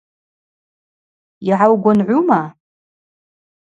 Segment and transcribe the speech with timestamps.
[1.49, 2.41] Йгӏаугвынгӏвума?